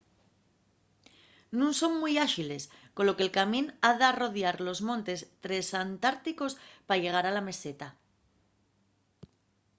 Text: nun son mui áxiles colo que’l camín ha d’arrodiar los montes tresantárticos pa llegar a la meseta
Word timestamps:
nun 1.57 1.71
son 1.81 1.93
mui 2.01 2.13
áxiles 2.27 2.63
colo 2.97 3.15
que’l 3.17 3.35
camín 3.37 3.65
ha 3.85 3.91
d’arrodiar 3.99 4.57
los 4.67 4.79
montes 4.89 5.19
tresantárticos 5.43 6.53
pa 6.87 6.95
llegar 7.01 7.25
a 7.27 7.35
la 7.37 7.45
meseta 7.49 7.87